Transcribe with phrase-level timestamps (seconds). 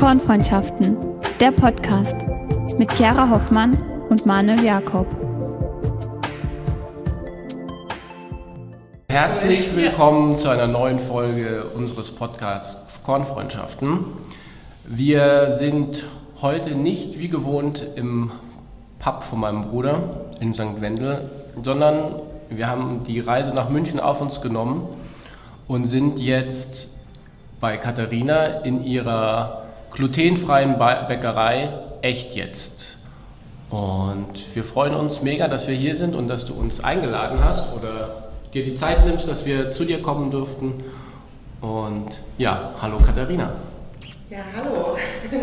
[0.00, 0.96] Kornfreundschaften,
[1.40, 2.16] der Podcast
[2.78, 3.76] mit Chiara Hoffmann
[4.08, 5.06] und Manuel Jakob.
[9.10, 14.06] Herzlich willkommen zu einer neuen Folge unseres Podcasts Kornfreundschaften.
[14.86, 16.04] Wir sind
[16.40, 18.30] heute nicht wie gewohnt im
[19.00, 20.80] Pub von meinem Bruder in St.
[20.80, 21.30] Wendel,
[21.62, 22.14] sondern
[22.48, 24.88] wir haben die Reise nach München auf uns genommen
[25.68, 26.88] und sind jetzt
[27.60, 29.59] bei Katharina in ihrer
[29.92, 31.68] glutenfreien Bäckerei
[32.02, 32.96] Echt jetzt.
[33.68, 37.74] Und wir freuen uns mega, dass wir hier sind und dass du uns eingeladen hast
[37.76, 40.74] oder dir die Zeit nimmst, dass wir zu dir kommen durften.
[41.60, 43.52] Und ja, hallo Katharina.
[44.30, 44.96] Ja, hallo.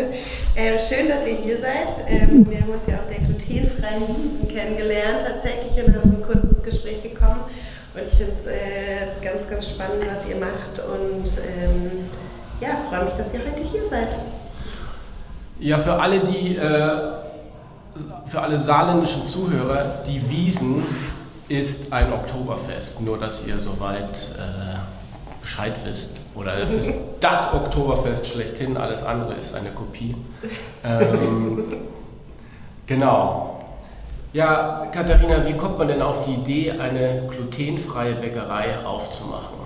[0.54, 2.06] äh, schön, dass ihr hier seid.
[2.08, 6.62] Ähm, wir haben uns ja auf der glutenfreien Wiesen kennengelernt tatsächlich und haben kurz ins
[6.62, 7.40] Gespräch gekommen.
[7.94, 12.07] Und ich finde es äh, ganz, ganz spannend, was ihr macht und ähm,
[12.60, 14.16] ja, freue mich, dass ihr heute hier seid.
[15.60, 16.90] Ja, für alle, die, äh,
[18.26, 20.84] für alle saarländischen Zuhörer, die Wiesen
[21.48, 24.78] ist ein Oktoberfest, nur dass ihr soweit äh,
[25.40, 26.20] Bescheid wisst.
[26.34, 30.14] Oder es ist das Oktoberfest schlechthin, alles andere ist eine Kopie.
[30.84, 31.64] Ähm,
[32.86, 33.54] genau.
[34.34, 39.56] Ja, Katharina, wie kommt man denn auf die Idee, eine glutenfreie Bäckerei aufzumachen?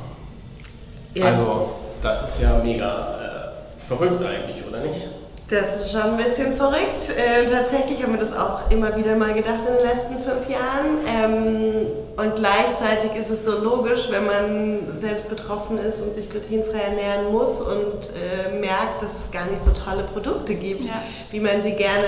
[1.15, 1.27] Ja.
[1.27, 1.71] Also,
[2.03, 5.09] das ist ja mega äh, verrückt eigentlich, oder nicht?
[5.49, 7.11] Das ist schon ein bisschen verrückt.
[7.15, 10.99] Äh, tatsächlich haben wir das auch immer wieder mal gedacht in den letzten fünf Jahren.
[11.07, 11.87] Ähm,
[12.17, 17.31] und gleichzeitig ist es so logisch, wenn man selbst betroffen ist und sich glutenfrei ernähren
[17.31, 21.03] muss und äh, merkt, dass es gar nicht so tolle Produkte gibt, ja.
[21.31, 22.07] wie man sie gerne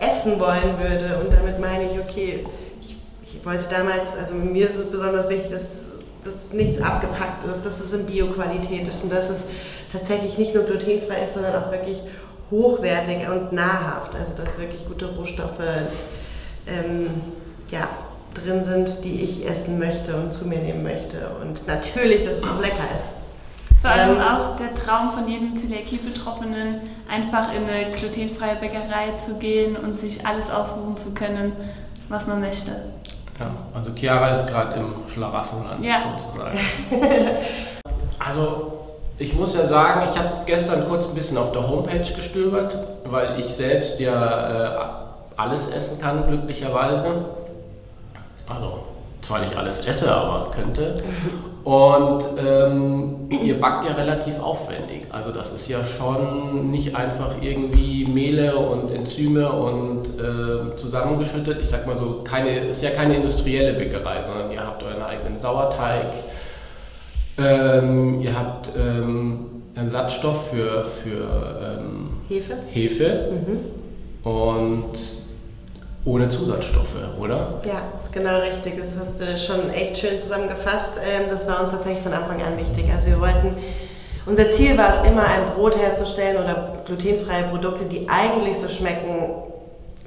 [0.00, 1.20] essen wollen würde.
[1.22, 2.44] Und damit meine ich, okay,
[2.80, 5.83] ich, ich wollte damals, also mir ist es besonders wichtig, dass,
[6.24, 9.42] dass nichts abgepackt ist, dass es in Bioqualität ist und dass es
[9.92, 12.02] tatsächlich nicht nur glutenfrei ist, sondern auch wirklich
[12.50, 15.60] hochwertig und nahrhaft, also dass wirklich gute Rohstoffe
[16.66, 17.08] ähm,
[17.70, 17.88] ja,
[18.34, 21.30] drin sind, die ich essen möchte und zu mir nehmen möchte.
[21.40, 23.24] Und natürlich, dass es auch lecker ist.
[23.80, 29.34] Vor allem ähm, auch der Traum von jedem Zöliakie-Betroffenen, einfach in eine glutenfreie Bäckerei zu
[29.34, 31.52] gehen und sich alles aussuchen zu können,
[32.08, 32.72] was man möchte.
[33.38, 35.96] Ja, also Chiara ist gerade im Schlaraffenland ja.
[36.18, 36.58] sozusagen.
[38.18, 38.72] also
[39.18, 43.38] ich muss ja sagen, ich habe gestern kurz ein bisschen auf der Homepage gestöbert, weil
[43.38, 44.78] ich selbst ja äh,
[45.36, 47.24] alles essen kann, glücklicherweise.
[48.46, 48.84] Also,
[49.22, 50.96] zwar nicht alles esse, aber könnte.
[51.64, 55.06] Und ähm, ihr backt ja relativ aufwendig.
[55.10, 61.58] Also, das ist ja schon nicht einfach irgendwie Mehle und Enzyme und äh, zusammengeschüttet.
[61.62, 65.38] Ich sag mal so, keine, ist ja keine industrielle Bäckerei, sondern ihr habt euren eigenen
[65.38, 66.12] Sauerteig
[67.36, 74.30] ähm, ihr habt ähm, einen Satzstoff für, für ähm, Hefe, Hefe mhm.
[74.30, 74.92] und
[76.04, 77.60] ohne Zusatzstoffe, oder?
[77.64, 78.74] Ja, ist genau richtig.
[78.78, 80.98] Das hast du schon echt schön zusammengefasst.
[80.98, 82.84] Ähm, das war uns tatsächlich von Anfang an wichtig.
[82.92, 83.56] Also wir wollten,
[84.26, 89.34] unser Ziel war es immer, ein Brot herzustellen oder glutenfreie Produkte, die eigentlich so schmecken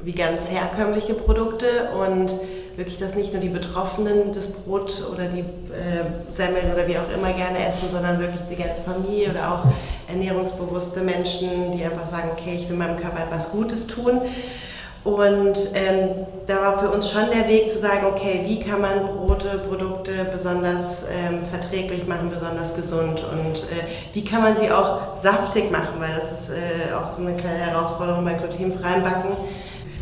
[0.03, 1.65] wie ganz herkömmliche Produkte
[1.99, 2.31] und
[2.75, 7.11] wirklich, dass nicht nur die Betroffenen das Brot oder die äh, Semmeln oder wie auch
[7.15, 9.63] immer gerne essen, sondern wirklich die ganze Familie oder auch
[10.07, 14.21] ernährungsbewusste Menschen, die einfach sagen, okay, ich will meinem Körper etwas Gutes tun.
[15.07, 16.09] Und ähm,
[16.47, 20.11] da war für uns schon der Weg zu sagen, okay, wie kann man Brote, Produkte
[20.29, 23.23] besonders ähm, verträglich machen, besonders gesund?
[23.31, 27.21] Und äh, wie kann man sie auch saftig machen, weil das ist äh, auch so
[27.21, 29.31] eine kleine Herausforderung bei glutenfreiem Backen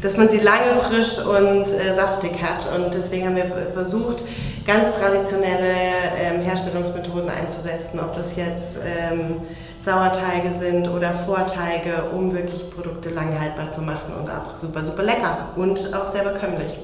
[0.02, 2.68] dass man sie lange frisch und äh, saftig hat.
[2.76, 4.24] Und deswegen haben wir versucht,
[4.66, 5.74] ganz traditionelle
[6.20, 9.42] ähm, Herstellungsmethoden einzusetzen, ob das jetzt ähm,
[9.80, 15.04] Sauerteige sind oder Vorteige, um wirklich Produkte lange haltbar zu machen und auch super, super
[15.04, 16.80] lecker und auch sehr bekömmlich.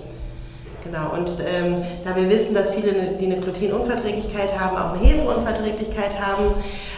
[0.84, 6.20] Genau, und ähm, da wir wissen, dass viele, die eine Glutenunverträglichkeit haben, auch eine Hefeunverträglichkeit
[6.20, 6.56] haben,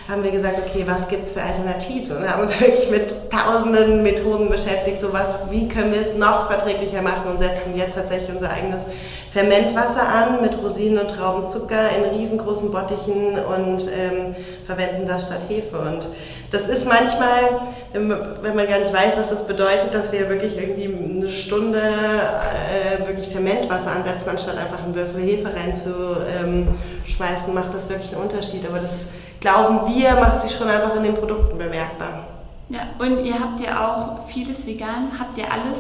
[0.07, 2.17] haben wir gesagt, okay, was gibt es für Alternativen?
[2.17, 6.47] Und haben uns wirklich mit tausenden Methoden beschäftigt, so was, wie können wir es noch
[6.49, 8.83] verträglicher machen und setzen jetzt tatsächlich unser eigenes
[9.31, 14.35] Fermentwasser an mit Rosinen und Traubenzucker in riesengroßen Bottichen und ähm,
[14.65, 15.77] verwenden das statt Hefe.
[15.77, 16.07] Und
[16.51, 17.61] das ist manchmal,
[17.93, 18.07] wenn
[18.55, 20.87] man gar nicht weiß, was das bedeutet, dass wir wirklich irgendwie
[21.23, 27.89] eine Stunde äh, wirklich Fermentwasser ansetzen, anstatt einfach einen Würfel Hefe reinzuschmeißen, ähm, macht das
[27.89, 28.65] wirklich einen Unterschied.
[28.67, 29.07] Aber das
[29.39, 32.27] glauben wir, macht sich schon einfach in den Produkten bemerkbar.
[32.69, 35.11] Ja, und ihr habt ja auch vieles vegan.
[35.19, 35.79] Habt ihr alles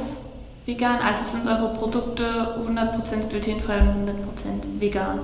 [0.65, 0.99] vegan?
[0.99, 5.21] Also sind eure Produkte 100% glutenfrei und 100% vegan?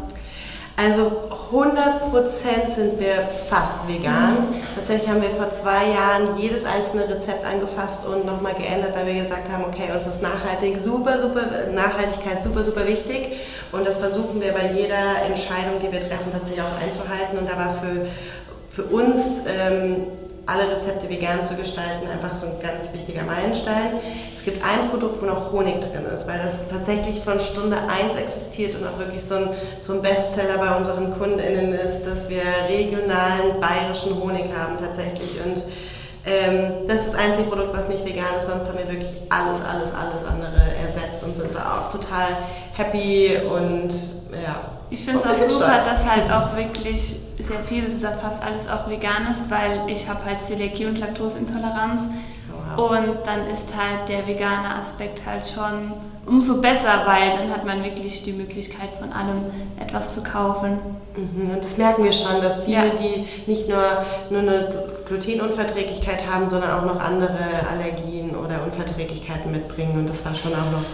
[0.80, 1.12] Also
[1.52, 4.62] 100% sind wir fast vegan.
[4.76, 9.22] Tatsächlich haben wir vor zwei Jahren jedes einzelne Rezept angefasst und nochmal geändert, weil wir
[9.22, 11.42] gesagt haben, okay, uns ist nachhaltig super, super,
[11.74, 13.42] Nachhaltigkeit super, super wichtig.
[13.74, 17.40] Und das versuchen wir bei jeder Entscheidung, die wir treffen, tatsächlich auch einzuhalten.
[17.40, 18.08] Und da war für,
[18.70, 20.08] für uns ähm,
[20.50, 24.02] alle Rezepte vegan zu gestalten, einfach so ein ganz wichtiger Meilenstein.
[24.36, 28.16] Es gibt ein Produkt, wo noch Honig drin ist, weil das tatsächlich von Stunde 1
[28.16, 29.50] existiert und auch wirklich so ein,
[29.80, 35.40] so ein Bestseller bei unseren KundInnen ist, dass wir regionalen bayerischen Honig haben tatsächlich.
[35.46, 35.64] Und
[36.26, 39.60] ähm, das ist das einzige Produkt, was nicht vegan ist, sonst haben wir wirklich alles,
[39.62, 42.28] alles, alles andere ersetzt und sind da auch total
[42.76, 43.90] happy und
[44.32, 44.80] ja.
[44.90, 45.86] Ich finde es auch super, Stolz.
[45.86, 50.26] dass halt auch wirklich sehr vieles oder fast alles auch vegan ist, weil ich habe
[50.26, 52.02] halt Zöliakie und Laktoseintoleranz.
[52.76, 52.92] Wow.
[52.92, 55.94] Und dann ist halt der vegane Aspekt halt schon
[56.26, 59.46] umso besser, weil dann hat man wirklich die Möglichkeit von allem
[59.80, 60.80] etwas zu kaufen.
[61.16, 62.92] Mhm, und das merken wir schon, dass viele, ja.
[63.02, 67.38] die nicht nur, nur eine Glutenunverträglichkeit haben, sondern auch noch andere
[67.72, 69.98] Allergien oder Unverträglichkeiten mitbringen.
[69.98, 70.86] Und das war schon auch noch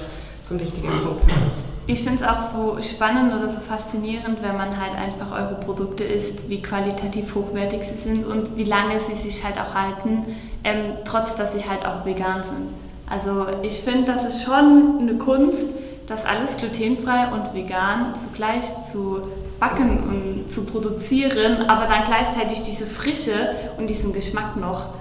[0.47, 1.63] so ein wichtiger Punkt für uns.
[1.87, 6.03] Ich finde es auch so spannend oder so faszinierend, wenn man halt einfach eure Produkte
[6.03, 10.97] isst, wie qualitativ hochwertig sie sind und wie lange sie sich halt auch halten, ähm,
[11.03, 12.69] trotz dass sie halt auch vegan sind.
[13.07, 15.65] Also ich finde, das ist schon eine Kunst,
[16.07, 19.27] das alles glutenfrei und vegan zugleich zu
[19.59, 24.95] backen und zu produzieren, aber dann gleichzeitig diese Frische und diesen Geschmack noch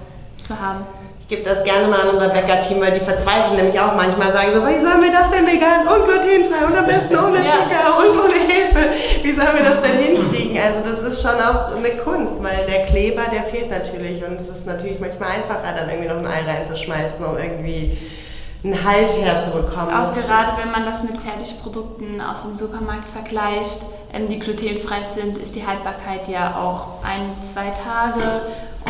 [0.47, 0.85] zu haben.
[1.27, 4.49] Ich gebe das gerne mal an unser Bäcker-Team, weil die verzweifeln nämlich auch manchmal, sagen
[4.53, 7.97] so, wie sollen wir das denn vegan und glutenfrei und am besten ohne Zucker ja.
[7.97, 10.55] und ohne Hefe, wie sollen wir das denn hinkriegen?
[10.55, 14.49] Also das ist schon auch eine Kunst, weil der Kleber, der fehlt natürlich und es
[14.49, 17.97] ist natürlich manchmal einfacher, dann irgendwie noch ein Ei reinzuschmeißen, um irgendwie
[18.63, 19.95] einen Halt herzubekommen.
[19.95, 23.81] Auch das gerade wenn man das mit Fertigprodukten aus dem Supermarkt vergleicht,
[24.13, 28.41] ähm, die glutenfrei sind, ist die Haltbarkeit ja auch ein, zwei Tage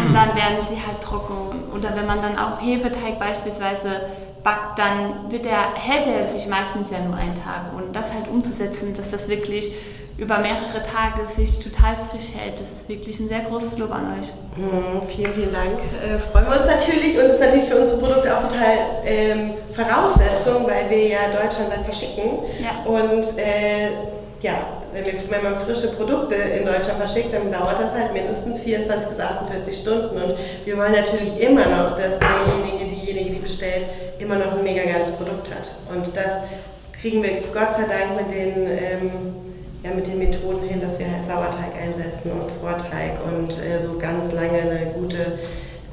[0.05, 1.63] und dann werden sie halt trocken.
[1.73, 4.01] Oder wenn man dann auch Hefeteig beispielsweise
[4.43, 7.73] backt, dann wird der, hält er sich meistens ja nur einen Tag.
[7.75, 9.73] Und das halt umzusetzen, dass das wirklich
[10.17, 14.17] über mehrere Tage sich total frisch hält, das ist wirklich ein sehr großes Lob an
[14.17, 14.31] euch.
[14.55, 15.77] Mhm, vielen, vielen Dank.
[16.01, 19.53] Äh, freuen wir uns natürlich und es ist natürlich für unsere Produkte auch total ähm,
[19.73, 22.39] Voraussetzung, weil wir ja deutschlandweit verschicken.
[22.63, 22.89] Ja.
[22.89, 23.89] Und äh,
[24.39, 24.53] ja,
[24.95, 29.19] wenn, wenn man frische Produkte in Deutschland verschickt, dann dauert das halt mindestens 24 bis
[29.19, 30.15] 48 Stunden.
[30.15, 33.85] Und wir wollen natürlich immer noch, dass derjenige, diejenige, die bestellt,
[34.19, 35.69] immer noch ein mega geiles Produkt hat.
[35.93, 36.43] Und das
[37.01, 39.11] kriegen wir Gott sei Dank mit den, ähm,
[39.83, 43.99] ja, mit den Methoden hin, dass wir halt Sauerteig einsetzen und Vorteig und äh, so
[43.99, 45.39] ganz lange eine gute,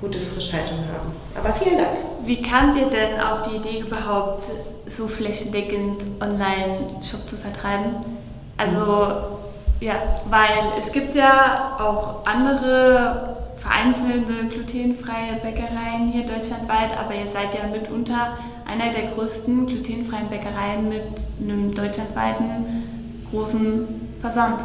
[0.00, 1.12] gute Frischhaltung haben.
[1.34, 1.90] Aber vielen Dank.
[2.24, 4.44] Wie kamt ihr denn auf die Idee überhaupt,
[4.86, 8.21] so flächendeckend Online-Shop zu vertreiben?
[8.56, 9.38] Also
[9.80, 9.94] ja,
[10.30, 17.66] weil es gibt ja auch andere vereinzelte glutenfreie Bäckereien hier deutschlandweit, aber ihr seid ja
[17.70, 21.02] mitunter einer der größten glutenfreien Bäckereien mit
[21.40, 24.60] einem deutschlandweiten großen Versand.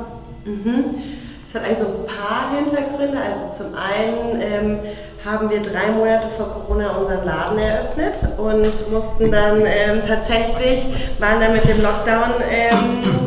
[0.46, 0.86] Mhm.
[1.52, 3.18] Das hat also ein paar Hintergründe.
[3.18, 4.80] Also zum einen ähm,
[5.26, 10.86] haben wir drei Monate vor Corona unseren Laden eröffnet und mussten dann ähm, tatsächlich,
[11.20, 13.27] waren dann mit dem Lockdown ähm,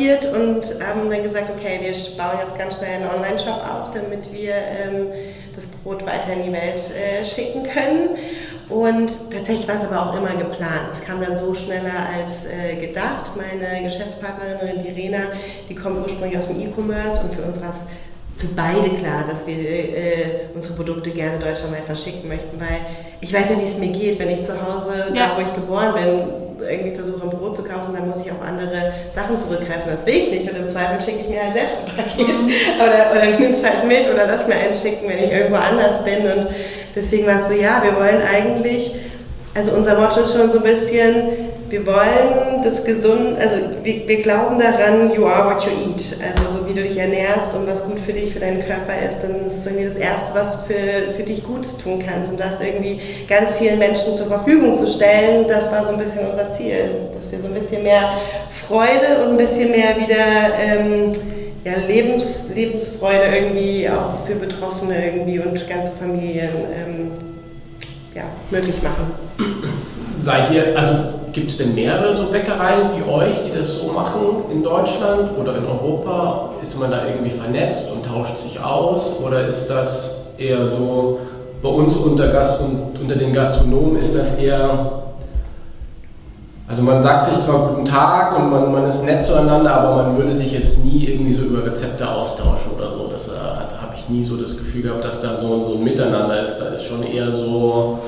[0.00, 4.32] konfrontiert und haben dann gesagt, okay, wir bauen jetzt ganz schnell einen Online-Shop auf, damit
[4.32, 5.06] wir ähm,
[5.54, 8.10] das Brot weiter in die Welt äh, schicken können.
[8.68, 10.90] Und tatsächlich war es aber auch immer geplant.
[10.92, 13.32] Es kam dann so schneller als äh, gedacht.
[13.36, 15.18] Meine Geschäftspartnerin, die Rena,
[15.68, 17.82] die kommt ursprünglich aus dem E-Commerce und für uns war es
[18.38, 20.24] für beide klar, dass wir äh,
[20.54, 22.78] unsere Produkte gerne deutschlandweit verschicken möchten, weil
[23.20, 25.26] ich weiß ja, wie es mir geht, wenn ich zu Hause, ja.
[25.26, 28.42] da wo ich geboren bin, irgendwie versuche ein Brot zu kaufen, dann muss ich auf
[28.46, 29.90] andere Sachen zurückgreifen.
[29.90, 32.50] Das will ich nicht und im Zweifel schicke ich mir halt selbst ein Paket mhm.
[32.76, 35.56] oder, oder ich nehme es halt mit oder lass mir eins schicken, wenn ich irgendwo
[35.56, 36.48] anders bin und
[36.94, 38.96] deswegen war es so, ja, wir wollen eigentlich,
[39.54, 44.22] also unser Motto ist schon so ein bisschen, wir wollen das gesund, also wir, wir,
[44.22, 46.16] glauben daran, you are what you eat.
[46.20, 49.22] Also so wie du dich ernährst und was gut für dich, für deinen Körper ist,
[49.22, 52.30] dann ist es irgendwie das Erste, was du für, für dich Gutes tun kannst.
[52.30, 56.26] Und das irgendwie ganz vielen Menschen zur Verfügung zu stellen, das war so ein bisschen
[56.30, 56.90] unser Ziel.
[57.16, 58.12] Dass wir so ein bisschen mehr
[58.68, 60.24] Freude und ein bisschen mehr wieder
[60.62, 61.12] ähm,
[61.64, 67.10] ja, Lebens, Lebensfreude irgendwie auch für Betroffene irgendwie und ganze Familien ähm,
[68.14, 69.12] ja, möglich machen.
[70.18, 74.44] Seid ihr, also Gibt es denn mehrere so Bäckereien wie euch, die das so machen
[74.50, 76.50] in Deutschland oder in Europa?
[76.60, 79.20] Ist man da irgendwie vernetzt und tauscht sich aus?
[79.24, 81.20] Oder ist das eher so,
[81.62, 82.60] bei uns unter, Gast
[83.00, 85.02] unter den Gastronomen ist das eher,
[86.66, 90.16] also man sagt sich zwar guten Tag und man, man ist nett zueinander, aber man
[90.16, 93.08] würde sich jetzt nie irgendwie so über Rezepte austauschen oder so.
[93.12, 96.44] Das äh, habe ich nie so das Gefühl gehabt, dass da so, so ein Miteinander
[96.44, 96.58] ist.
[96.58, 97.98] Da ist schon eher so,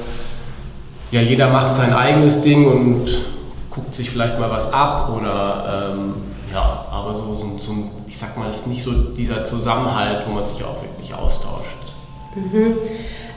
[1.12, 3.06] ja, jeder macht sein eigenes Ding und
[3.70, 6.14] guckt sich vielleicht mal was ab oder ähm,
[6.52, 7.72] ja, aber so, so, so,
[8.06, 11.76] ich sag mal, ist nicht so dieser Zusammenhalt, wo man sich auch wirklich austauscht.
[12.34, 12.76] Mhm.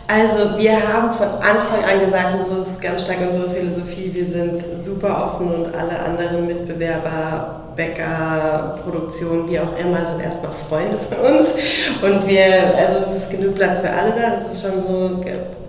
[0.07, 4.25] Also wir haben von Anfang an gesagt, und so ist ganz stark unsere Philosophie, wir
[4.25, 10.97] sind super offen und alle anderen Mitbewerber, Bäcker, Produktion, wie auch immer, sind erstmal Freunde
[10.97, 11.55] von uns.
[12.01, 12.45] Und wir,
[12.77, 15.25] also es ist genug Platz für alle da, das ist schon so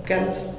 [0.06, 0.56] ganz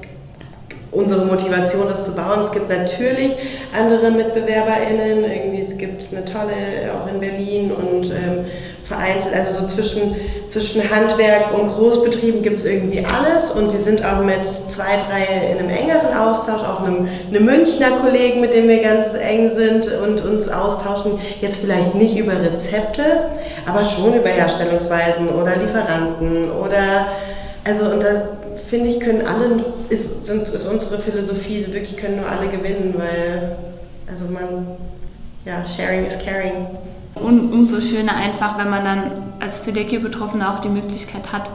[0.98, 2.39] unsere Motivation, das zu bauen.
[2.42, 3.34] Es gibt natürlich
[3.77, 6.54] andere MitbewerberInnen, irgendwie, es gibt eine tolle
[6.94, 8.46] auch in Berlin und ähm,
[8.84, 10.16] vereinzelt, also so zwischen,
[10.48, 13.51] zwischen Handwerk und Großbetrieben gibt es irgendwie alles.
[13.51, 17.92] Und wir sind auch mit zwei, drei in einem engeren Austausch, auch einem, einem Münchner
[18.01, 23.04] Kollegen, mit dem wir ganz eng sind und uns austauschen, jetzt vielleicht nicht über Rezepte,
[23.66, 27.08] aber schon über Herstellungsweisen oder Lieferanten oder,
[27.66, 28.22] also und das
[28.70, 33.58] finde ich, können alle, ist, sind, ist unsere Philosophie, wirklich können nur alle gewinnen, weil,
[34.10, 34.68] also man,
[35.46, 36.68] ja, sharing is caring.
[37.16, 41.50] Und umso schöner einfach, wenn man dann als Zöliakie-Betroffener auch die Möglichkeit hat,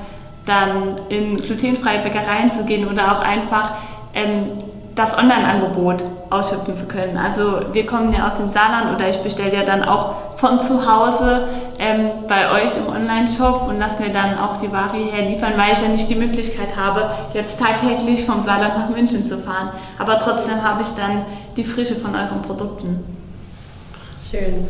[0.47, 3.75] dann in glutenfreie Bäckereien zu gehen oder auch einfach
[4.15, 4.59] ähm,
[4.95, 7.17] das Online-Angebot ausschöpfen zu können.
[7.17, 10.87] Also wir kommen ja aus dem Saarland oder ich bestelle ja dann auch von zu
[10.87, 15.53] Hause ähm, bei euch im Online-Shop und lasse mir dann auch die Ware hierher liefern,
[15.57, 19.71] weil ich ja nicht die Möglichkeit habe, jetzt tagtäglich vom Saarland nach München zu fahren.
[19.99, 21.25] Aber trotzdem habe ich dann
[21.57, 23.05] die Frische von euren Produkten.
[24.31, 24.67] Schön.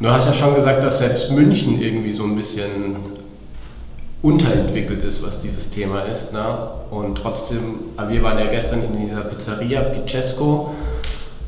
[0.00, 3.13] Du hast ja schon gesagt, dass selbst München irgendwie so ein bisschen
[4.24, 6.32] unterentwickelt ist, was dieses Thema ist.
[6.32, 6.42] Ne?
[6.90, 10.70] Und trotzdem, wir waren ja gestern in dieser Pizzeria Piccesco.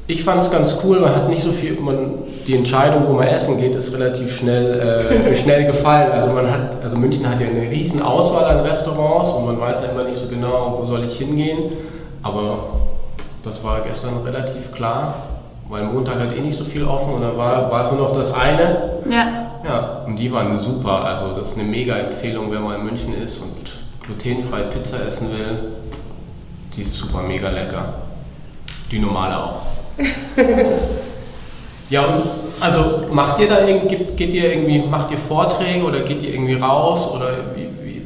[0.06, 3.28] Ich fand es ganz cool, man hat nicht so viel, man, die Entscheidung, wo man
[3.28, 6.12] essen geht, ist relativ schnell, äh, schnell gefallen.
[6.12, 9.82] Also man hat, also München hat ja eine riesen Auswahl an Restaurants und man weiß
[9.82, 11.72] ja immer nicht so genau, wo soll ich hingehen.
[12.22, 12.58] Aber
[13.42, 15.14] das war gestern relativ klar
[15.68, 18.16] weil Montag hat eh nicht so viel offen und dann war, war es nur noch
[18.16, 19.00] das eine.
[19.10, 19.45] Ja.
[19.66, 21.04] Ja, und die waren super.
[21.04, 23.54] Also das ist eine mega Empfehlung, wenn man in München ist und
[24.00, 25.58] glutenfrei Pizza essen will.
[26.74, 27.94] Die ist super mega lecker.
[28.92, 29.62] Die normale auch.
[31.90, 32.22] ja, und
[32.60, 36.54] also macht ihr da geht, geht ihr irgendwie, macht ihr Vorträge oder geht ihr irgendwie
[36.54, 38.02] raus oder wie, wie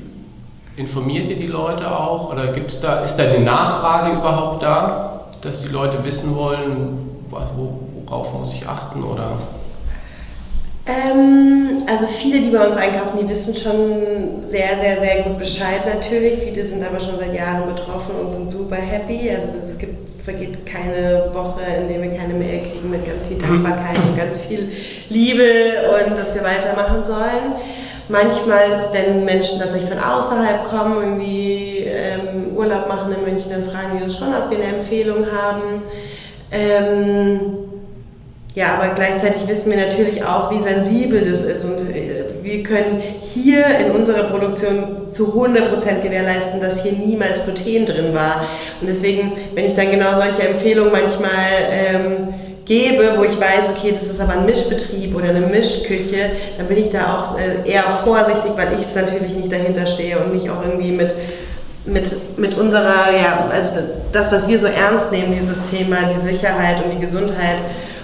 [0.80, 2.32] informiert ihr die Leute auch?
[2.32, 8.32] Oder gibt's da, ist da eine Nachfrage überhaupt da, dass die Leute wissen wollen, worauf
[8.38, 9.32] muss ich achten oder?
[10.90, 15.82] Ähm, also viele, die bei uns einkaufen, die wissen schon sehr, sehr, sehr gut Bescheid
[15.86, 16.40] natürlich.
[16.44, 19.30] Viele sind aber schon seit Jahren betroffen und sind super happy.
[19.30, 23.38] Also es gibt, vergeht keine Woche, in der wir keine Mail kriegen mit ganz viel
[23.38, 24.70] Dankbarkeit und ganz viel
[25.08, 25.42] Liebe
[26.06, 27.54] und dass wir weitermachen sollen.
[28.08, 33.96] Manchmal, wenn Menschen tatsächlich von außerhalb kommen, irgendwie ähm, Urlaub machen in München, dann fragen
[33.96, 35.82] die uns schon, ob wir eine Empfehlung haben.
[36.50, 37.59] Ähm,
[38.54, 43.00] ja, aber gleichzeitig wissen wir natürlich auch, wie sensibel das ist und äh, wir können
[43.20, 48.46] hier in unserer Produktion zu 100% gewährleisten, dass hier niemals Gluten drin war.
[48.80, 51.30] Und deswegen, wenn ich dann genau solche Empfehlungen manchmal
[51.70, 56.66] ähm, gebe, wo ich weiß, okay, das ist aber ein Mischbetrieb oder eine Mischküche, dann
[56.66, 60.32] bin ich da auch äh, eher vorsichtig, weil ich es natürlich nicht dahinter stehe und
[60.32, 61.14] mich auch irgendwie mit
[61.86, 63.70] mit, mit unserer, ja, also
[64.12, 67.56] das, was wir so ernst nehmen, dieses Thema, die Sicherheit und die Gesundheit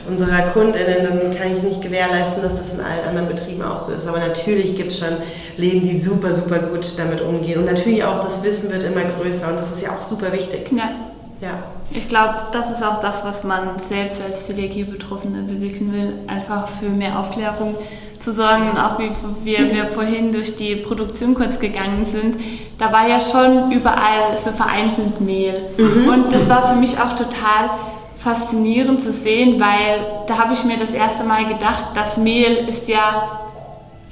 [0.09, 3.93] unserer KundInnen, dann kann ich nicht gewährleisten, dass das in allen anderen Betrieben auch so
[3.93, 4.07] ist.
[4.07, 5.17] Aber natürlich gibt es schon
[5.57, 7.59] Läden, die super, super gut damit umgehen.
[7.59, 10.71] Und natürlich auch das Wissen wird immer größer und das ist ja auch super wichtig.
[10.73, 10.91] Ja.
[11.41, 11.51] Ja.
[11.91, 16.15] Ich glaube, das ist auch das, was man selbst als Zöliakie-Betroffene bewirken will.
[16.27, 17.77] Einfach für mehr Aufklärung
[18.19, 18.71] zu sorgen.
[18.71, 19.11] Und auch wie
[19.45, 22.37] wir, wir vorhin durch die Produktion kurz gegangen sind,
[22.79, 25.55] da war ja schon überall so vereinzelt Mehl.
[25.77, 26.09] Mhm.
[26.09, 27.71] Und das war für mich auch total
[28.27, 32.89] faszinierend zu sehen, weil da habe ich mir das erste Mal gedacht, das Mehl ist
[32.89, 33.46] ja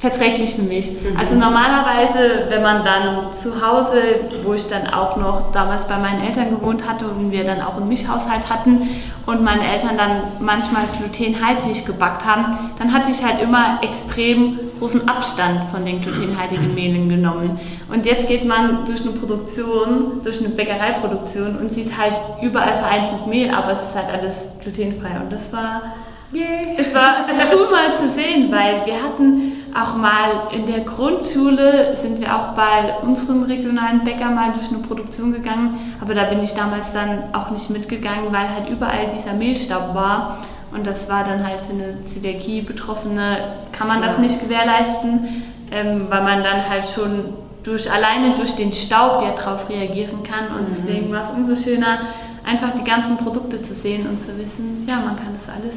[0.05, 0.91] verträglich für mich.
[0.91, 1.17] Mhm.
[1.17, 3.97] Also normalerweise, wenn man dann zu Hause,
[4.43, 7.79] wo ich dann auch noch damals bei meinen Eltern gewohnt hatte und wir dann auch
[7.79, 8.87] einen Mischhaushalt hatten
[9.25, 15.09] und meine Eltern dann manchmal glutenhaltig gebackt haben, dann hatte ich halt immer extrem großen
[15.09, 17.59] Abstand von den glutenhaltigen Mehlen genommen.
[17.91, 23.27] Und jetzt geht man durch eine Produktion, durch eine Bäckereiproduktion und sieht halt überall vereinzelt
[23.27, 25.95] Mehl, aber es ist halt alles glutenfrei und das war,
[26.35, 26.77] yeah.
[26.77, 32.21] es war cool mal zu sehen, weil wir hatten auch mal in der Grundschule sind
[32.21, 36.55] wir auch bei unseren regionalen Bäcker mal durch eine Produktion gegangen, aber da bin ich
[36.55, 40.39] damals dann auch nicht mitgegangen, weil halt überall dieser Mehlstaub war.
[40.73, 43.39] Und das war dann halt für eine Zöliakie-Betroffene,
[43.73, 48.73] kann man das nicht gewährleisten, ähm, weil man dann halt schon durch, alleine durch den
[48.73, 50.57] Staub ja drauf reagieren kann.
[50.57, 50.75] Und mhm.
[50.75, 51.99] deswegen war es umso schöner,
[52.45, 55.75] einfach die ganzen Produkte zu sehen und zu wissen, ja, man kann das alles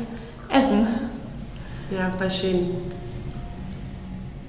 [0.49, 0.87] essen.
[1.91, 2.69] Ja, voll schön.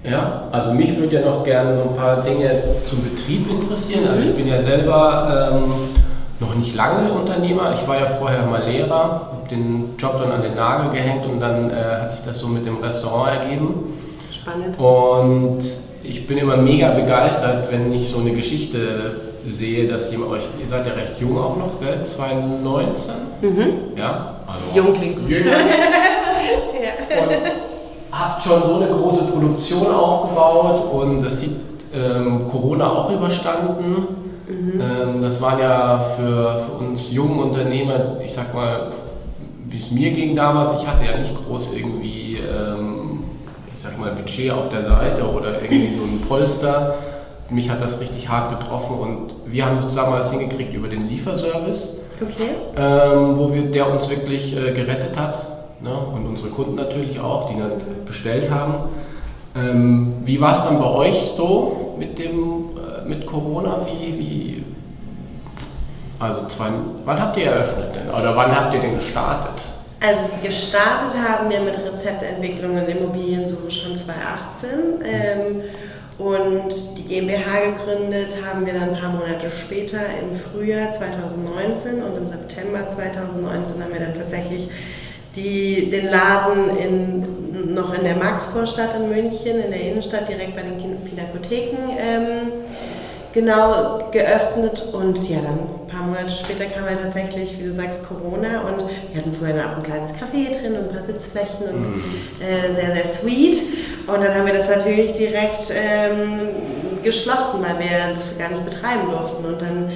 [0.05, 2.51] Ja, also mich würde ja noch gerne ein paar Dinge
[2.85, 4.07] zum Betrieb interessieren.
[4.09, 5.73] Also ich bin ja selber ähm,
[6.41, 7.75] noch nicht lange Unternehmer.
[7.75, 11.41] Ich war ja vorher mal Lehrer, habe den Job dann an den Nagel gehängt und
[11.41, 13.99] dann äh, hat sich das so mit dem Restaurant ergeben.
[14.33, 14.79] Spannend.
[14.79, 15.63] Und
[16.05, 19.17] ich bin immer mega begeistert, wenn ich so eine Geschichte
[19.49, 22.03] sehe, dass jemand euch, ihr seid ja recht jung auch noch, gell?
[22.03, 23.15] 2019?
[23.43, 23.73] Mhm.
[23.97, 25.31] Ja, also jung klingt gut.
[25.31, 25.51] Jünger.
[26.81, 27.23] ja.
[27.23, 27.58] Und
[28.11, 31.57] habt schon so eine große Produktion aufgebaut und das sieht
[31.93, 34.07] ähm, Corona auch überstanden.
[34.49, 34.81] Mhm.
[34.81, 38.91] Ähm, das waren ja für, für uns jungen Unternehmer, ich sag mal,
[39.67, 43.25] wie es mir ging damals, ich hatte ja nicht groß irgendwie, ähm,
[43.75, 46.95] ich sag mal, Budget auf der Seite oder irgendwie so ein Polster.
[47.51, 52.01] Mich hat das richtig hart getroffen und wir haben es damals hingekriegt über den Lieferservice,
[52.21, 52.51] okay.
[52.77, 55.91] Ähm, wo wir, der uns wirklich äh, gerettet hat ne?
[55.91, 57.73] und unsere Kunden natürlich auch, die dann
[58.07, 58.75] bestellt haben.
[59.57, 63.87] Ähm, wie war es dann bei euch so mit, dem, äh, mit Corona?
[63.87, 64.65] Wie, wie,
[66.19, 66.67] also zwei,
[67.05, 68.11] wann habt ihr eröffnet denn?
[68.11, 69.63] Oder wann habt ihr denn gestartet?
[70.01, 74.69] Also gestartet haben wir mit Rezeptentwicklung und Immobiliensuche schon 2018.
[75.05, 75.63] Ähm,
[76.19, 82.17] und die GmbH gegründet haben wir dann ein paar Monate später im Frühjahr 2019 und
[82.17, 84.69] im September 2019 haben wir dann tatsächlich
[85.39, 90.63] die, den Laden in, noch in der Maxvorstadt in München, in der Innenstadt, direkt bei
[90.63, 92.53] den Pinakotheken ähm,
[93.33, 94.83] genau geöffnet.
[94.93, 98.89] Und ja, dann ein paar Monate später kam halt tatsächlich, wie du sagst, Corona und
[99.13, 102.03] wir hatten vorher auch ein kleines Café drin und ein paar Sitzflächen und mhm.
[102.41, 103.59] äh, sehr, sehr sweet.
[104.07, 109.11] Und dann haben wir das natürlich direkt ähm, geschlossen, weil wir das gar nicht betreiben
[109.11, 109.45] durften.
[109.45, 109.93] Und dann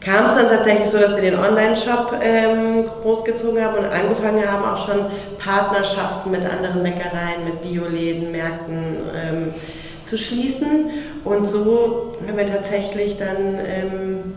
[0.00, 4.64] kam es dann tatsächlich so, dass wir den Online-Shop ähm, großgezogen haben und angefangen haben,
[4.64, 5.06] auch schon
[5.38, 9.54] Partnerschaften mit anderen Bäckereien, mit Bioläden, Märkten ähm,
[10.04, 10.90] zu schließen.
[11.24, 14.34] Und so haben wir tatsächlich dann ähm,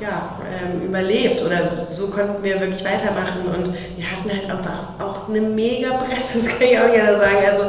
[0.00, 5.28] ja, ähm, überlebt oder so konnten wir wirklich weitermachen und wir hatten halt einfach auch
[5.28, 7.38] eine mega Presse, das kann ich auch gerne sagen.
[7.46, 7.62] Also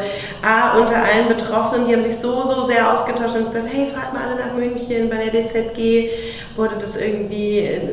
[0.43, 4.13] A, unter allen Betroffenen, die haben sich so, so sehr ausgetauscht und gesagt, hey, fahrt
[4.13, 6.09] mal alle nach München bei der DZG
[6.55, 7.89] wurde das irgendwie in,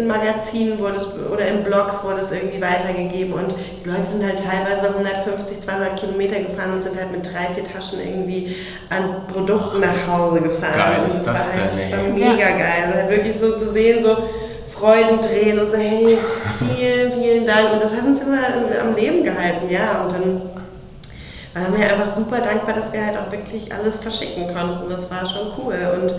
[0.00, 4.24] in Magazinen wurde es, oder in Blogs wurde es irgendwie weitergegeben und die Leute sind
[4.24, 8.56] halt teilweise 150, 200 Kilometer gefahren und sind halt mit drei, vier Taschen irgendwie
[8.90, 10.76] an Produkten nach Hause gefahren.
[10.76, 12.58] Geil, und das, das war halt war mega ja.
[12.58, 12.82] geil.
[12.86, 14.16] Und halt wirklich so zu sehen, so
[14.72, 16.18] Freuden drehen und so, hey,
[16.76, 17.72] vielen, vielen Dank.
[17.72, 18.38] Und das hat uns immer
[18.80, 20.04] am Leben gehalten, ja.
[20.04, 20.59] Und dann
[21.54, 24.88] waren wir einfach super dankbar, dass wir halt auch wirklich alles verschicken konnten.
[24.88, 25.74] Das war schon cool.
[26.00, 26.14] Und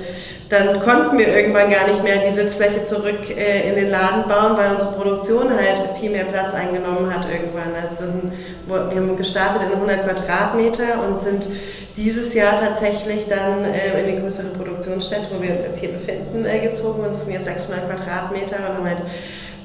[0.49, 4.57] dann konnten wir irgendwann gar nicht mehr die Sitzfläche zurück äh, in den Laden bauen,
[4.57, 7.71] weil unsere Produktion halt viel mehr Platz eingenommen hat irgendwann.
[7.81, 7.97] Also
[8.67, 11.47] wir haben gestartet in 100 Quadratmeter und sind
[11.95, 16.45] dieses Jahr tatsächlich dann äh, in die größere Produktionsstätte, wo wir uns jetzt hier befinden,
[16.45, 17.05] äh, gezogen.
[17.05, 19.03] Und es sind jetzt 600 Quadratmeter und haben halt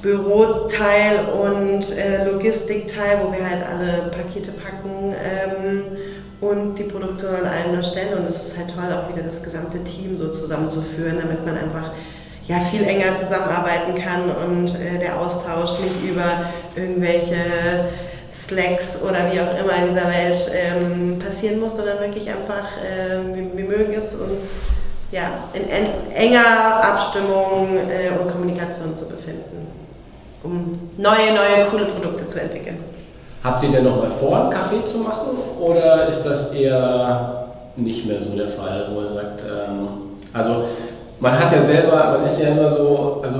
[0.07, 5.13] Büroteil und äh, Logistikteil, wo wir halt alle Pakete packen.
[5.13, 5.83] Ähm,
[6.39, 8.15] und die Produktion an einer Stelle.
[8.17, 11.91] Und es ist halt toll, auch wieder das gesamte Team so zusammenzuführen, damit man einfach
[12.47, 17.35] ja, viel enger zusammenarbeiten kann und äh, der Austausch nicht über irgendwelche
[18.31, 23.35] Slacks oder wie auch immer in dieser Welt ähm, passieren muss, sondern wirklich einfach, äh,
[23.35, 24.59] wir, wir, mögen es uns
[25.11, 25.67] ja, in,
[26.13, 29.56] enger Abstimmung äh, und Kommunikation zu befinden,
[30.47, 32.77] um neue, neue, coole Produkte zu entwickeln.
[33.43, 38.05] Habt ihr denn noch mal vor, einen Kaffee zu machen oder ist das eher nicht
[38.05, 39.87] mehr so der Fall, wo ihr sagt, ähm,
[40.33, 40.63] also
[41.19, 43.39] man hat ja selber, man ist ja immer so, also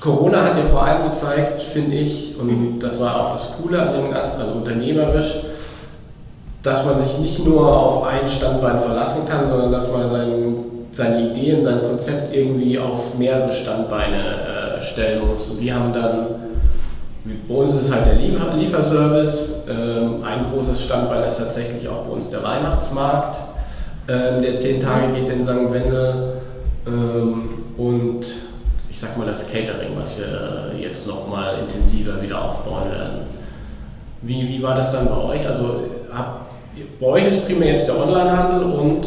[0.00, 3.92] Corona hat ja vor allem gezeigt, finde ich, und das war auch das Coole an
[3.92, 5.40] dem Ganzen, also unternehmerisch,
[6.62, 10.54] dass man sich nicht nur auf ein Standbein verlassen kann, sondern dass man sein,
[10.92, 14.57] seine Ideen, sein Konzept irgendwie auf mehrere Standbeine äh,
[14.88, 15.46] stellen muss.
[15.46, 16.26] Und wir haben dann
[17.48, 19.64] bei uns ist halt der Liefer Lieferservice.
[19.68, 23.36] Ähm, ein großes Standbein ist tatsächlich auch bei uns der Weihnachtsmarkt.
[24.08, 25.70] Ähm, der zehn Tage geht in St.
[25.70, 26.38] Wendel.
[26.86, 28.24] Ähm, und
[28.90, 33.18] ich sag mal das Catering, was wir jetzt nochmal intensiver wieder aufbauen werden.
[34.22, 35.46] Wie, wie war das dann bei euch?
[35.46, 36.46] Also hab,
[36.98, 39.06] bei euch ist primär jetzt der Onlinehandel und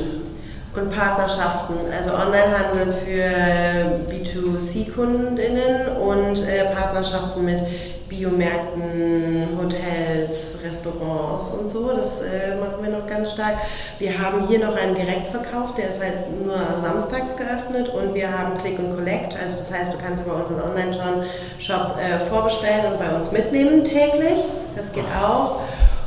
[0.76, 7.60] und Partnerschaften, also Onlinehandel für B2C-KundInnen und äh, Partnerschaften mit
[8.08, 11.92] Biomärkten, Hotels, Restaurants und so.
[11.92, 13.56] Das äh, machen wir noch ganz stark.
[14.00, 18.58] Wir haben hier noch einen Direktverkauf, der ist halt nur samstags geöffnet und wir haben
[18.58, 19.38] Click und Collect.
[19.42, 24.44] Also das heißt, du kannst über unseren Online-Shop äh, vorbestellen und bei uns mitnehmen täglich.
[24.76, 25.60] Das geht auch.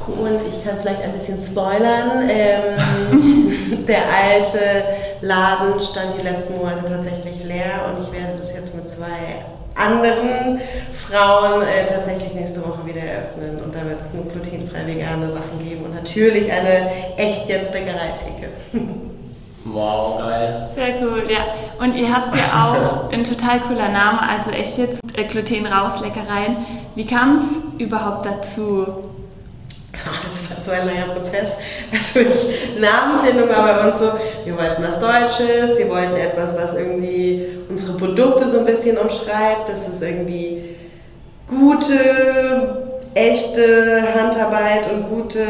[0.06, 2.28] Und ich kann vielleicht ein bisschen spoilern.
[2.28, 4.58] Ähm, der alte
[5.20, 10.60] Laden stand die letzten Monate tatsächlich leer und ich werde das jetzt mit zwei anderen
[10.92, 13.62] Frauen äh, tatsächlich nächste Woche wieder eröffnen.
[13.64, 18.48] Und da wird es nur glutenfrei vegane Sachen geben und natürlich eine echt jetzt Bäckereitheke.
[19.66, 20.68] Wow, geil.
[20.74, 21.46] Sehr cool, ja.
[21.82, 26.02] Und ihr habt ja auch ein total cooler Name, also echt jetzt äh, Gluten raus,
[26.02, 26.58] Leckereien.
[26.94, 27.44] Wie kam es
[27.78, 29.00] überhaupt dazu?
[30.30, 31.52] Das war so ein langer Prozess.
[31.92, 34.12] Also wirklich Namenfindung war bei uns so,
[34.44, 39.68] wir wollten was Deutsches, wir wollten etwas, was irgendwie unsere Produkte so ein bisschen umschreibt,
[39.68, 40.76] dass es irgendwie
[41.48, 42.82] gute,
[43.14, 45.44] echte Handarbeit und gute,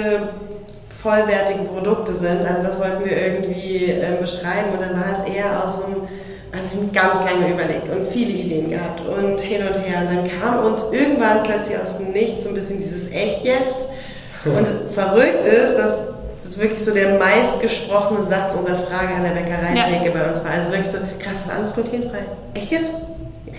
[1.02, 2.46] vollwertige Produkte sind.
[2.46, 6.08] Also das wollten wir irgendwie äh, beschreiben und dann war es eher aus so einem
[6.56, 10.02] also haben ganz lange überlegt und viele Ideen gehabt und hin und her.
[10.02, 13.86] Und dann kam uns irgendwann plötzlich aus dem Nichts so ein bisschen dieses Echt jetzt.
[14.44, 16.14] Und verrückt ist, dass
[16.56, 20.10] wirklich so der meistgesprochene Satz unserer Frage an der Bäckereitheke ja.
[20.12, 20.52] bei uns war.
[20.52, 22.24] Also wirklich so, krass, ist alles glutenfrei.
[22.54, 22.92] Echt jetzt?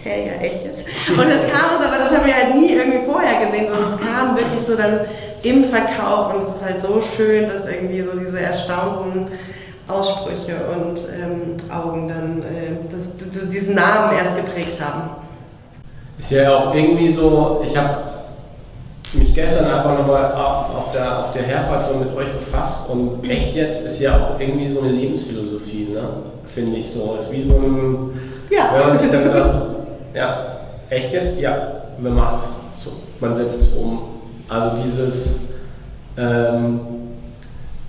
[0.03, 0.85] Ja, ja, echt jetzt.
[1.09, 3.97] Und es kam uns, aber das haben wir halt nie irgendwie vorher gesehen, sondern es
[3.97, 5.01] kam wirklich so dann
[5.41, 9.27] im Verkauf und es ist halt so schön, dass irgendwie so diese erstaunten
[9.87, 15.11] Aussprüche und ähm, Augen dann äh, das, das, diesen Namen erst geprägt haben.
[16.17, 18.14] Ist ja auch irgendwie so, ich habe
[19.13, 23.55] mich gestern einfach nochmal auf der, auf der Herfahrt so mit euch befasst und echt
[23.55, 26.01] jetzt ist ja auch irgendwie so eine Lebensphilosophie, ne?
[26.55, 27.17] finde ich so.
[27.19, 28.69] Ist wie so ein, ja.
[28.73, 29.55] wenn man sich dann gedacht,
[30.13, 30.37] ja,
[30.89, 31.39] echt jetzt?
[31.39, 33.99] Ja, man macht's so, man setzt es um.
[34.47, 35.49] Also dieses,
[36.17, 36.79] ähm,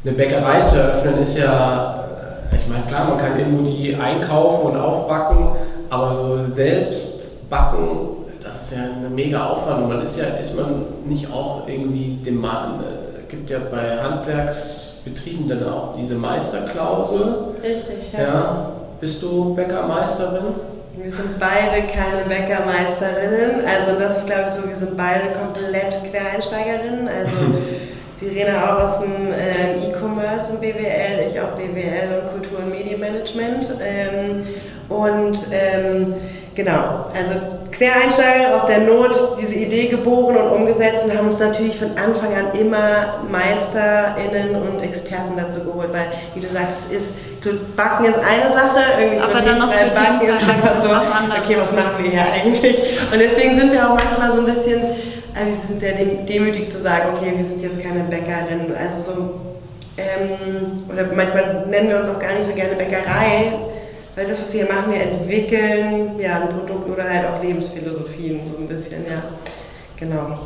[0.05, 2.05] eine Bäckerei zu eröffnen ist ja,
[2.50, 5.48] äh, ich meine, klar, man kann irgendwo die einkaufen und aufbacken,
[5.90, 8.25] aber so selbst backen
[8.66, 9.88] ist ja ein mega Aufwand.
[9.88, 15.48] Man ist ja, ist man nicht auch irgendwie dem Mann, äh, gibt ja bei Handwerksbetrieben
[15.48, 17.55] dann auch diese Meisterklausel.
[17.62, 18.20] Richtig, ja.
[18.20, 18.72] ja.
[19.00, 20.55] Bist du Bäckermeisterin?
[20.94, 23.64] Wir sind beide keine Bäckermeisterinnen.
[23.66, 27.07] Also das ist glaube ich so, wir sind beide komplett Quereinsteigerinnen.
[27.07, 27.37] Also
[28.20, 32.70] die Rena auch aus dem äh, E-Commerce und BWL, ich auch BWL und Kultur- und
[32.70, 33.68] Medienmanagement.
[33.81, 34.46] Ähm,
[34.88, 36.14] und ähm,
[36.55, 41.78] genau, also Quereinsteiger aus der Not diese Idee geboren und umgesetzt und haben uns natürlich
[41.78, 47.10] von Anfang an immer MeisterInnen und Experten dazu geholt, weil, wie du sagst, ist,
[47.76, 52.02] Backen ist eine Sache, irgendwie Aber dann noch Backen ist einfach so, okay, was machen
[52.02, 52.76] wir hier eigentlich?
[53.12, 56.78] Und deswegen sind wir auch manchmal so ein bisschen, äh, wir sind sehr demütig zu
[56.78, 59.40] sagen, okay, wir sind jetzt keine Bäckerin, also so,
[59.98, 63.52] ähm, oder manchmal nennen wir uns auch gar nicht so gerne Bäckerei,
[64.16, 68.40] weil das, was wir hier machen, wir entwickeln ja, ein Produkt oder halt auch Lebensphilosophien
[68.46, 69.22] so ein bisschen, ja.
[69.98, 70.38] Genau.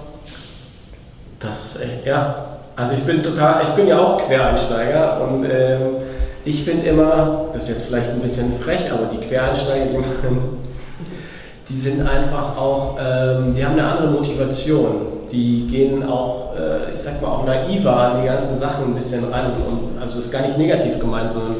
[1.38, 2.46] Das ist echt, ja.
[2.74, 5.96] Also ich bin total, ich bin ja auch Quereinsteiger und ähm,
[6.44, 9.98] ich finde immer, das ist jetzt vielleicht ein bisschen frech, aber die Quereinsteiger, die,
[11.72, 15.06] die sind einfach auch, ähm, die haben eine andere Motivation.
[15.30, 19.32] Die gehen auch, äh, ich sag mal, auch naiver an die ganzen Sachen ein bisschen
[19.32, 19.52] ran.
[19.64, 21.56] Und also das ist gar nicht negativ gemeint, sondern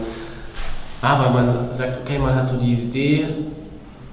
[1.03, 3.27] Ah, weil man sagt, okay, man hat so die Idee,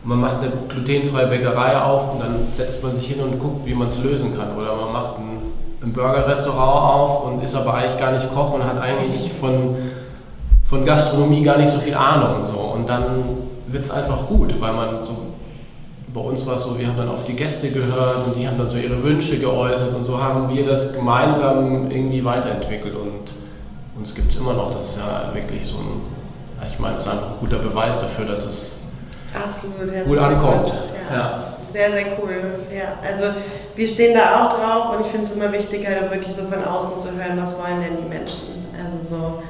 [0.06, 3.74] man macht eine glutenfreie Bäckerei auf und dann setzt man sich hin und guckt, wie
[3.74, 4.56] man es lösen kann.
[4.58, 5.42] Oder man macht ein,
[5.84, 9.76] ein Burgerrestaurant auf und ist aber eigentlich gar nicht Koch und hat eigentlich von,
[10.64, 12.48] von Gastronomie gar nicht so viel Ahnung.
[12.48, 12.58] So.
[12.58, 13.04] Und dann
[13.68, 15.14] wird es einfach gut, weil man so,
[16.14, 18.58] bei uns war es so, wir haben dann auf die Gäste gehört und die haben
[18.58, 24.16] dann so ihre Wünsche geäußert und so haben wir das gemeinsam irgendwie weiterentwickelt und uns
[24.16, 26.17] gibt es immer noch, das ist ja wirklich so ein
[26.66, 28.78] ich meine, es ist einfach ein guter Beweis dafür, dass es
[29.34, 30.74] Absolut, gut ankommt.
[31.12, 31.16] Ja.
[31.16, 31.44] ja.
[31.74, 32.32] Sehr, sehr cool.
[32.76, 33.36] Ja, also
[33.76, 36.64] wir stehen da auch drauf und ich finde es immer wichtig, halt wirklich so von
[36.64, 38.66] außen zu hören, was wollen denn die Menschen.
[38.74, 39.44] Also so,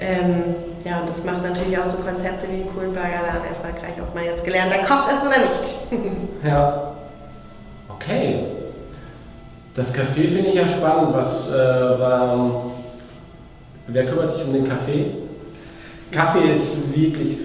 [0.00, 4.14] ähm, ja, und das macht natürlich auch so Konzepte wie einen coolen Burgerladen erfolgreich, ob
[4.14, 6.04] man jetzt gelernter Koch ist oder nicht.
[6.44, 6.94] ja.
[7.88, 8.46] Okay.
[9.74, 11.14] Das Café finde ich ja spannend.
[11.14, 12.64] Was, äh, war,
[13.86, 15.21] wer kümmert sich um den Kaffee?
[16.12, 17.38] Kaffee ist wirklich,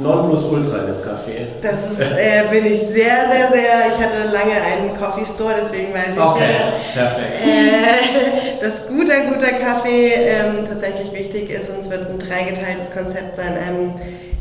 [0.00, 1.46] Nonplusultra in dem Kaffee.
[1.62, 3.86] Das ist, äh, bin ich sehr, sehr, sehr.
[3.88, 6.20] Ich hatte lange einen Coffee Store, deswegen weiß ich.
[6.20, 6.54] Okay,
[6.94, 7.44] perfekt.
[7.44, 13.36] Äh, dass guter, guter Kaffee ähm, tatsächlich wichtig ist und es wird ein dreigeteiltes Konzept
[13.36, 13.54] sein.
[13.66, 13.94] Ein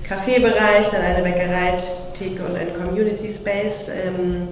[0.08, 1.74] Kaffeebereich, dann eine Bäckerei,
[2.14, 3.90] Theke und ein Community Space.
[3.90, 4.50] Ähm,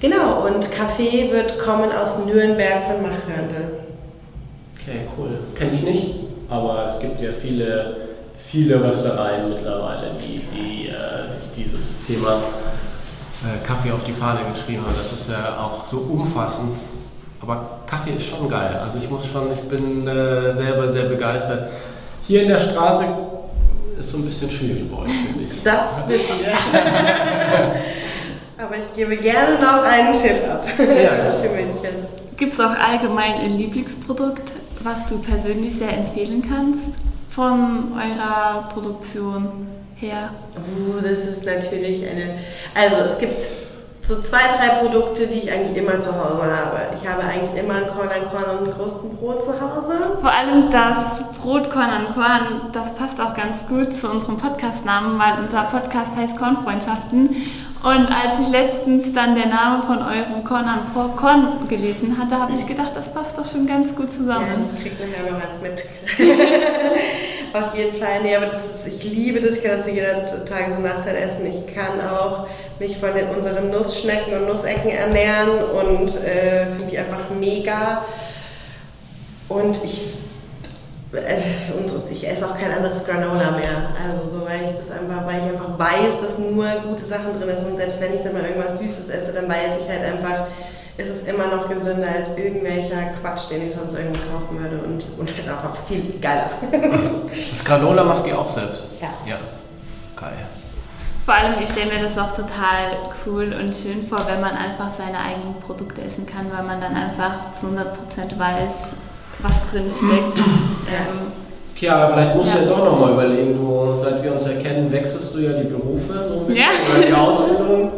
[0.00, 3.80] genau, und Kaffee wird kommen aus Nürnberg von Machhörndl.
[4.80, 5.38] Okay, cool.
[5.56, 6.14] Kenne ich nicht,
[6.52, 7.96] aber es gibt ja viele,
[8.36, 12.34] viele Röstereien mittlerweile, die, die äh, sich dieses Thema
[13.42, 14.94] äh, Kaffee auf die Fahne geschrieben haben.
[14.96, 16.76] Das ist ja auch so umfassend.
[17.40, 18.78] Aber Kaffee ist schon geil.
[18.84, 21.70] Also ich muss schon, ich bin äh, selber sehr begeistert.
[22.26, 23.04] Hier in der Straße
[23.98, 25.62] ist so ein bisschen schwierig bei euch, finde ich.
[25.62, 26.52] Das wissen wir.
[28.64, 31.32] Aber ich gebe gerne noch einen Tipp ab Ja.
[31.42, 32.06] für München.
[32.36, 34.52] Gibt es auch allgemein ein Lieblingsprodukt,
[34.84, 39.66] was du persönlich sehr empfehlen kannst von eurer Produktion
[39.96, 40.30] her?
[40.56, 42.38] Uh, das ist natürlich eine.
[42.74, 43.44] Also es gibt
[44.02, 46.80] so zwei, drei Produkte, die ich eigentlich immer zu Hause habe.
[47.00, 49.92] Ich habe eigentlich immer ein Korn an Korn und ein Brot zu Hause.
[50.20, 55.18] Vor allem das Brot Korn an Korn, das passt auch ganz gut zu unserem Podcast-Namen,
[55.20, 57.36] weil unser Podcast heißt Kornfreundschaften.
[57.82, 60.80] Und als ich letztens dann der Name von eurem Korn an
[61.16, 64.70] Korn gelesen hatte, habe ich gedacht, das passt doch schon ganz gut Ja, zusammen.
[64.76, 65.84] ich krieg nachher noch was mit.
[67.54, 68.22] Auf jeden Fall.
[68.22, 71.46] Nee, aber das ich liebe das, ich kann das zu jeder Tages- und Nachtzeit essen.
[71.46, 72.46] Ich kann auch
[72.78, 78.04] mich von den, unseren Nussschnecken und Nussecken ernähren und äh, finde die einfach mega.
[79.48, 80.04] Und ich,
[81.12, 83.92] und ich esse auch kein anderes Granola mehr.
[84.00, 87.52] Also so, weil ich das einfach, weil ich einfach weiß, dass nur gute Sachen drin
[87.58, 87.72] sind.
[87.72, 90.46] Und selbst wenn ich dann mal irgendwas Süßes esse, dann weiß ich halt einfach,
[90.96, 95.06] ist es immer noch gesünder als irgendwelcher Quatsch, den ich sonst irgendwo kaufen würde und,
[95.18, 96.50] und halt einfach viel geiler.
[97.50, 98.84] Das Granola macht ihr auch selbst?
[99.00, 99.08] Ja.
[99.26, 99.36] Ja.
[100.16, 100.46] Geil.
[101.24, 102.96] Vor allem, ich stelle mir das auch total
[103.26, 106.96] cool und schön vor, wenn man einfach seine eigenen Produkte essen kann, weil man dann
[106.96, 108.72] einfach zu 100% weiß,
[109.42, 110.36] was drin steckt.
[110.36, 111.32] ähm,
[111.74, 112.64] Chiara, vielleicht musst du Ja.
[112.64, 116.40] ja doch nochmal überlegen, du, seit wir uns erkennen, wechselst du ja die Berufe so
[116.40, 116.70] ein bisschen Ja.
[116.96, 117.90] oder die Ausbildung.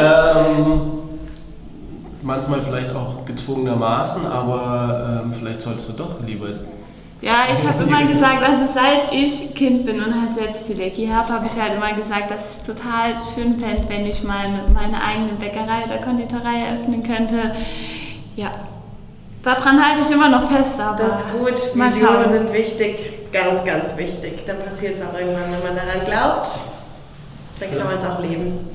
[0.00, 0.80] ähm,
[2.22, 6.48] manchmal vielleicht auch gezwungenermaßen, aber ähm, vielleicht sollst du doch lieber.
[7.20, 11.32] Ja, ich habe immer gesagt, also seit ich Kind bin und halt selbst Zöliakie habe,
[11.32, 15.00] habe ich halt immer gesagt, dass ich es total schön fände, wenn ich meine, meine
[15.00, 17.52] eigene Bäckerei oder Konditorei eröffnen könnte.
[18.34, 18.50] Ja,
[19.42, 23.96] daran halte ich immer noch fest, aber Das ist gut, Visionen sind wichtig, ganz, ganz
[23.96, 24.44] wichtig.
[24.46, 26.48] Dann passiert es auch irgendwann, wenn man daran glaubt,
[27.60, 28.68] dann kann man es auch leben.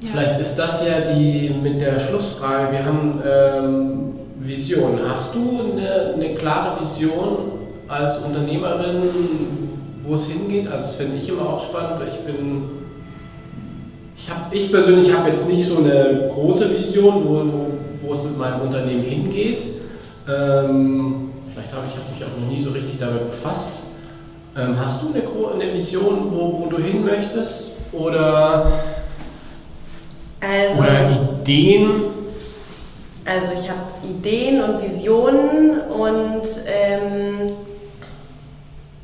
[0.00, 0.08] Ja.
[0.12, 2.72] Vielleicht ist das ja die mit der Schlussfrage.
[2.72, 5.00] Wir haben ähm, Vision.
[5.08, 7.52] Hast du eine, eine klare Vision
[7.88, 9.02] als Unternehmerin,
[10.04, 10.68] wo es hingeht?
[10.68, 12.62] Also das finde ich immer auch spannend, weil ich bin
[14.16, 18.38] ich, hab, ich persönlich habe jetzt nicht so eine große Vision, wo, wo es mit
[18.38, 19.62] meinem Unternehmen hingeht.
[20.28, 23.84] Ähm, vielleicht habe ich hab mich auch noch nie so richtig damit befasst.
[24.56, 25.22] Ähm, hast du eine,
[25.54, 27.72] eine Vision, wo, wo du hin möchtest?
[27.92, 28.72] Oder,
[30.40, 32.02] Also, oder Ideen?
[33.24, 37.52] also ich habe Ideen und Visionen und ähm,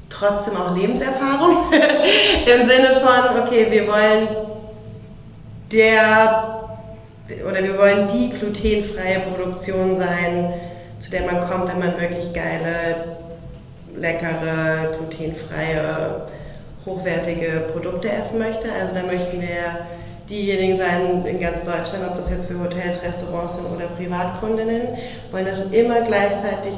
[0.09, 4.29] trotzdem auch Lebenserfahrung im Sinne von, okay, wir wollen
[5.73, 6.61] der
[7.49, 10.55] oder wir wollen die glutenfreie Produktion sein,
[11.05, 13.17] zu der man kommt, wenn man wirklich geile,
[13.95, 16.23] leckere, glutenfreie,
[16.87, 18.69] hochwertige Produkte essen möchte.
[18.73, 19.87] Also da möchten wir
[20.29, 24.89] diejenigen sein in ganz Deutschland, ob das jetzt für Hotels, Restaurants sind oder Privatkundinnen,
[25.31, 26.73] wollen das immer gleichzeitig,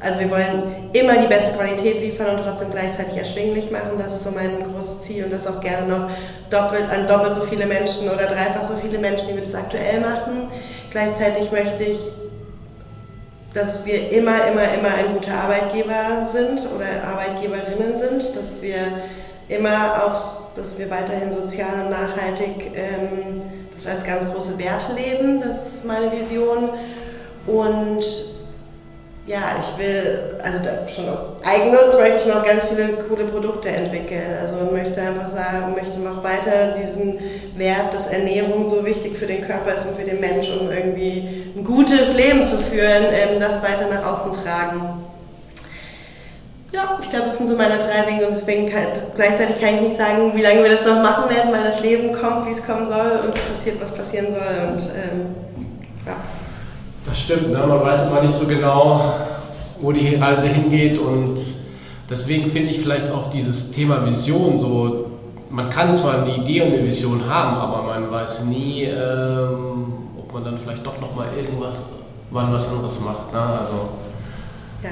[0.00, 3.98] also wir wollen immer die beste Qualität liefern und trotzdem gleichzeitig erschwinglich machen.
[3.98, 6.10] Das ist so mein großes Ziel und das auch gerne noch
[6.50, 9.98] doppelt, an doppelt so viele Menschen oder dreifach so viele Menschen, wie wir das aktuell
[10.00, 10.50] machen.
[10.92, 11.98] Gleichzeitig möchte ich
[13.54, 18.78] dass wir immer, immer, immer ein guter Arbeitgeber sind oder Arbeitgeberinnen sind, dass wir
[19.48, 23.42] immer auf, dass wir weiterhin sozial und nachhaltig ähm,
[23.74, 25.40] das als ganz große Werte leben.
[25.40, 26.70] Das ist meine Vision.
[27.46, 28.04] Und
[29.26, 30.58] ja, ich will, also
[30.94, 34.36] schon aus Eigennutz möchte ich noch ganz viele coole Produkte entwickeln.
[34.38, 37.18] Also und möchte einfach sagen, möchte noch weiter diesen
[37.56, 41.52] Wert, dass Ernährung so wichtig für den Körper ist und für den Mensch, um irgendwie
[41.56, 45.04] ein gutes Leben zu führen, ähm, das weiter nach außen tragen.
[46.70, 49.80] Ja, ich glaube, das sind so meine drei Dinge und deswegen kann, gleichzeitig kann ich
[49.80, 52.66] nicht sagen, wie lange wir das noch machen werden, weil das Leben kommt, wie es
[52.66, 55.43] kommen soll und es passiert, was passieren soll und ähm.
[57.14, 57.58] Das stimmt, ne?
[57.64, 59.14] man weiß immer nicht so genau,
[59.80, 61.38] wo die Reise hingeht und
[62.10, 65.12] deswegen finde ich vielleicht auch dieses Thema Vision so,
[65.48, 70.34] man kann zwar eine Idee und eine Vision haben, aber man weiß nie, ähm, ob
[70.34, 71.82] man dann vielleicht doch nochmal irgendwas,
[72.32, 73.32] wann was anderes macht.
[73.32, 73.38] Ne?
[73.38, 73.90] Also,
[74.82, 74.90] ja.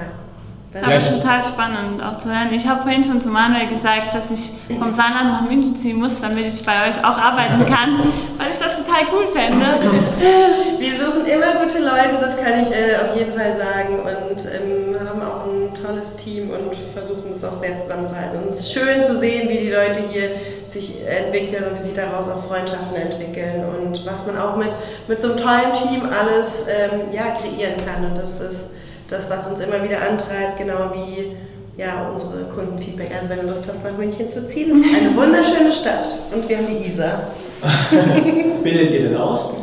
[0.73, 2.49] Das Aber total spannend auch zu hören.
[2.51, 6.19] Ich habe vorhin schon zu Manuel gesagt, dass ich vom Saarland nach München ziehen muss,
[6.23, 8.01] damit ich bei euch auch arbeiten kann,
[8.39, 9.67] weil ich das total cool fände.
[10.79, 14.97] Wir suchen immer gute Leute, das kann ich äh, auf jeden Fall sagen und ähm,
[14.99, 18.43] haben auch ein tolles Team und versuchen es auch sehr zusammenzuhalten.
[18.43, 20.31] Und es ist schön zu sehen, wie die Leute hier
[20.67, 24.71] sich entwickeln und wie sich daraus auch Freundschaften entwickeln und was man auch mit,
[25.07, 28.11] mit so einem tollen Team alles ähm, ja, kreieren kann.
[28.11, 28.71] Und das ist
[29.13, 31.37] das, was uns immer wieder antreibt, genau wie
[31.77, 33.11] ja, unsere Kundenfeedback.
[33.17, 36.49] Also wenn du Lust hast, nach München zu ziehen, es ist eine wunderschöne Stadt und
[36.49, 37.31] wir haben die Isar.
[38.63, 39.55] Bildet ihr denn aus?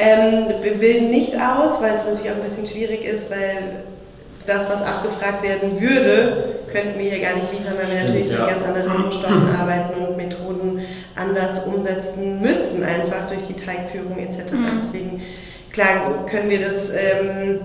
[0.00, 3.82] Ähm, wir bilden nicht aus, weil es natürlich auch ein bisschen schwierig ist, weil
[4.46, 8.38] das, was abgefragt werden würde, könnten wir hier gar nicht liefern, weil wir natürlich ja.
[8.38, 10.82] mit ganz anderen Rohstoffen arbeiten und Methoden
[11.16, 14.52] anders umsetzen müssten, einfach durch die Teigführung etc.
[14.52, 14.66] Mhm.
[14.82, 15.22] Deswegen,
[15.72, 17.60] klar, können wir das ähm,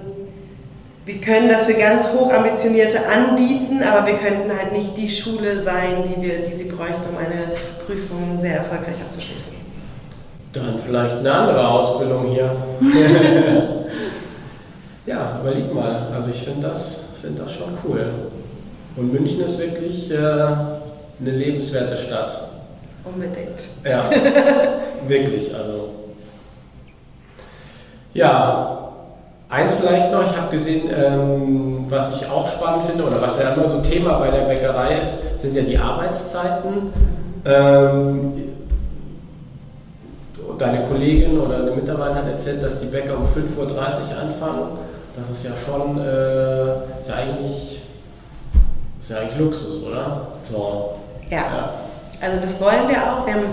[1.05, 6.03] wir können das für ganz hochambitionierte anbieten, aber wir könnten halt nicht die Schule sein,
[6.05, 9.53] die, wir, die sie bräuchten, um eine Prüfung sehr erfolgreich abzuschließen.
[10.53, 12.55] Dann vielleicht eine andere Ausbildung hier.
[15.05, 16.07] ja, überleg mal.
[16.15, 18.05] Also ich finde das, find das schon cool.
[18.95, 22.49] Und München ist wirklich äh, eine lebenswerte Stadt.
[23.03, 23.63] Unbedingt.
[23.83, 24.09] Ja,
[25.07, 25.53] wirklich.
[25.53, 25.89] Also.
[28.13, 28.82] Ja,
[29.53, 33.53] Eins vielleicht noch, ich habe gesehen, ähm, was ich auch spannend finde oder was ja
[33.53, 36.91] immer so Thema bei der Bäckerei ist, sind ja die Arbeitszeiten.
[37.45, 38.33] Ähm,
[40.57, 44.79] deine Kollegin oder eine Mitarbeiterin hat erzählt, dass die Bäcker um 5.30 Uhr anfangen.
[45.15, 47.81] Das ist ja schon, äh, ist ja eigentlich,
[48.99, 50.29] ist ja eigentlich Luxus, oder?
[50.41, 50.95] So.
[51.29, 51.37] Ja.
[51.37, 51.69] ja.
[52.21, 53.27] Also das wollen wir auch.
[53.27, 53.43] Wir haben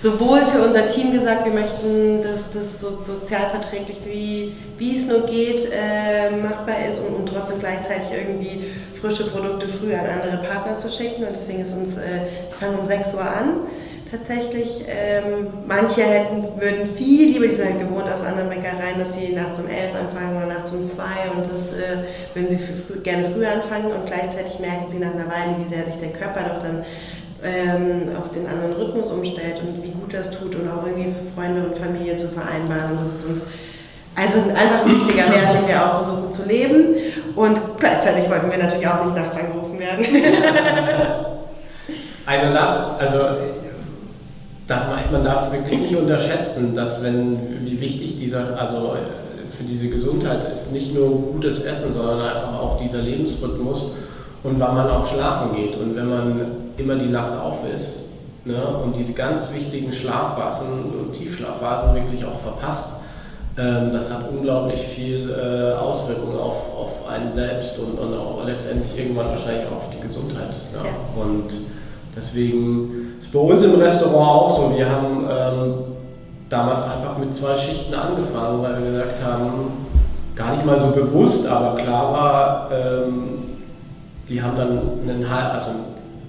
[0.00, 5.26] sowohl für unser Team gesagt, wir möchten, dass das so sozialverträglich wie, wie es nur
[5.26, 10.78] geht äh, machbar ist und, und, trotzdem gleichzeitig irgendwie frische Produkte früh an andere Partner
[10.78, 11.24] zu schicken.
[11.24, 13.66] Und deswegen ist uns, äh, wir fangen um 6 Uhr an
[14.10, 14.84] tatsächlich.
[14.88, 19.34] Ähm, manche hätten, würden viel lieber, die sind halt gewohnt aus anderen Bäckereien, dass sie
[19.34, 21.02] nachts um 11 anfangen oder nachts um 2
[21.36, 25.26] und das äh, würden sie früh, gerne früher anfangen und gleichzeitig merken sie nach einer
[25.26, 26.84] Weile, wie sehr sich der Körper doch dann
[27.44, 31.62] ähm, auf den anderen Rhythmus umstellt und wie gut das tut und auch irgendwie Freunde
[31.64, 32.98] und Familie zu vereinbaren.
[33.04, 33.42] Das ist uns
[34.18, 36.96] also einfach ein wichtiger Wert, den wir auch versuchen zu leben.
[37.36, 40.04] Und gleichzeitig wollten wir natürlich auch nicht nachts angerufen werden.
[42.52, 43.18] darf, also
[44.66, 48.96] darf man, man darf wirklich nicht unterschätzen, dass wenn wie wichtig dieser, also
[49.56, 53.92] für diese Gesundheit ist nicht nur gutes Essen, sondern einfach auch dieser Lebensrhythmus
[54.42, 55.76] und wann man auch schlafen geht.
[55.76, 56.40] Und wenn man
[56.76, 58.00] immer die Nacht auf ist
[58.44, 62.90] ne, und diese ganz wichtigen Schlafphasen und Tiefschlafphasen wirklich auch verpasst,
[63.58, 68.96] ähm, das hat unglaublich viel äh, Auswirkungen auf, auf einen selbst und, und auch letztendlich
[68.96, 70.54] irgendwann wahrscheinlich auch auf die Gesundheit.
[70.72, 70.84] Ja.
[70.84, 71.22] Ja.
[71.22, 71.50] Und
[72.16, 75.74] deswegen ist bei uns im Restaurant auch so, wir haben ähm,
[76.48, 79.86] damals einfach mit zwei Schichten angefangen, weil wir gesagt haben,
[80.36, 83.38] gar nicht mal so bewusst, aber klar war, ähm,
[84.28, 85.70] die haben dann einen, also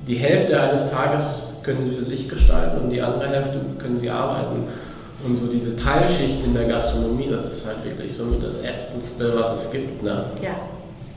[0.08, 4.10] die Hälfte eines Tages können sie für sich gestalten und die andere Hälfte können sie
[4.10, 4.64] arbeiten.
[5.26, 9.34] Und so diese Teilschicht in der Gastronomie, das ist halt wirklich so mit das Ätzendste,
[9.36, 10.02] was es gibt.
[10.02, 10.26] Ne?
[10.42, 10.52] Ja.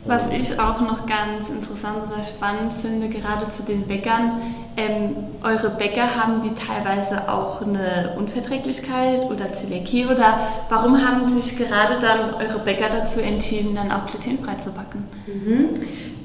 [0.05, 4.42] Was ich auch noch ganz interessant oder spannend finde, gerade zu den Bäckern,
[4.77, 5.14] ähm,
[5.45, 12.01] eure Bäcker haben die teilweise auch eine Unverträglichkeit oder Zöliakie oder warum haben sich gerade
[12.01, 15.05] dann eure Bäcker dazu entschieden, dann auch glutenfrei zu backen?
[15.29, 15.68] Mhm.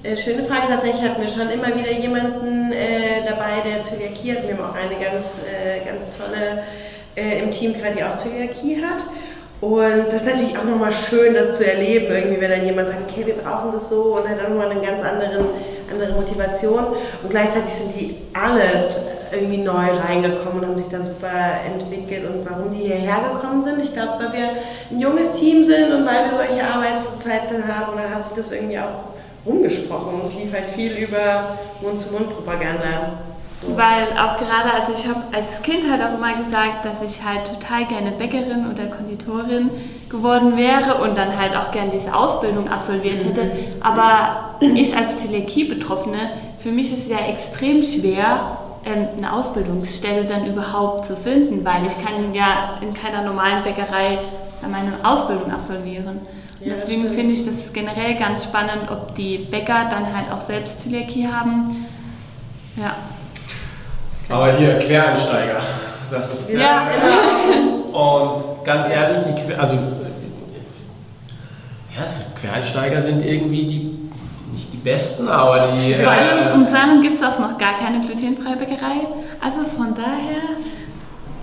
[0.07, 0.67] Äh, schöne Frage.
[0.69, 4.47] Tatsächlich hatten wir schon immer wieder jemanden äh, dabei, der Zöliakie hat.
[4.47, 6.63] Wir haben auch eine ganz, äh, ganz tolle
[7.17, 9.03] äh, im Team gerade, die auch Zöliakie hat.
[9.59, 13.11] Und das ist natürlich auch nochmal schön, das zu erleben, irgendwie, wenn dann jemand sagt,
[13.11, 15.47] okay, wir brauchen das so und hat dann nochmal eine ganz anderen,
[15.91, 16.85] andere Motivation.
[17.21, 18.87] Und gleichzeitig sind die alle
[19.33, 22.23] irgendwie neu reingekommen und haben sich da super entwickelt.
[22.29, 24.49] Und warum die hierher gekommen sind, ich glaube, weil wir
[24.89, 28.53] ein junges Team sind und weil wir solche Arbeitszeiten haben und dann hat sich das
[28.53, 29.16] irgendwie auch
[29.47, 30.21] rumgesprochen.
[30.25, 33.19] Es lief halt viel über Mund-zu-Mund-Propaganda.
[33.61, 33.75] So.
[33.75, 37.47] Weil auch gerade, also ich habe als Kind halt auch immer gesagt, dass ich halt
[37.47, 39.71] total gerne Bäckerin oder Konditorin
[40.09, 43.45] geworden wäre und dann halt auch gerne diese Ausbildung absolviert hätte.
[43.45, 43.81] Mhm.
[43.81, 46.29] Aber ich als Zöliakie-Betroffene,
[46.59, 51.85] für mich ist es ja extrem schwer, ähm, eine Ausbildungsstelle dann überhaupt zu finden, weil
[51.87, 54.19] ich kann ja in keiner normalen Bäckerei
[54.69, 56.21] meine Ausbildung absolvieren.
[56.59, 60.81] Ja, deswegen finde ich das generell ganz spannend, ob die Bäcker dann halt auch selbst
[60.81, 61.85] Zöliakie haben.
[62.75, 62.95] Ja.
[64.29, 65.61] Aber hier Quereinsteiger,
[66.11, 66.87] das ist Ja,
[67.93, 69.75] Und ganz ehrlich, die Que- also
[71.95, 72.03] ja,
[72.41, 73.99] Quereinsteiger sind irgendwie die
[74.51, 77.75] nicht die besten, aber die Vor allem äh, um Saarland gibt es auch noch gar
[77.75, 79.07] keine glutenfreie Bäckerei.
[79.41, 80.41] Also von daher,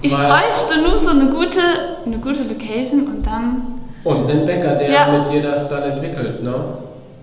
[0.02, 1.60] ich bräuchte nur so eine gute,
[2.04, 3.80] eine gute Location und dann.
[4.04, 5.18] Und den Bäcker, der Ja.
[5.18, 6.54] mit dir das dann entwickelt, ne?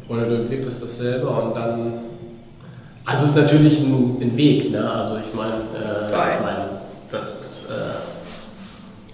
[0.09, 1.93] Oder du entwickelst das selber und dann
[3.05, 4.89] also es ist natürlich ein, ein Weg, ne?
[4.89, 6.69] Also ich meine, äh, ich meine,
[7.11, 7.97] das äh,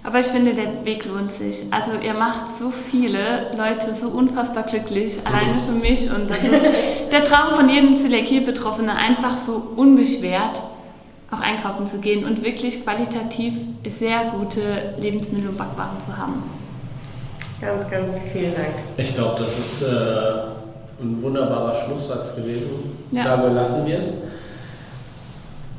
[0.04, 1.64] Aber ich finde, der Weg lohnt sich.
[1.72, 6.10] Also ihr macht so viele Leute so unfassbar glücklich, alleine schon mich.
[6.14, 6.66] Und das ist
[7.12, 10.62] der Traum von jedem Zöliakie-Betroffenen, einfach so unbeschwert
[11.30, 13.54] auch einkaufen zu gehen und wirklich qualitativ
[13.90, 14.62] sehr gute
[14.98, 16.42] Lebensmittel und Backwaren zu haben.
[17.60, 18.68] Ganz, ganz vielen Dank.
[18.98, 22.96] Ich glaube, das ist äh, ein wunderbarer Schlusssatz gewesen.
[23.12, 23.24] Ja.
[23.24, 24.14] Dabei lassen wir es.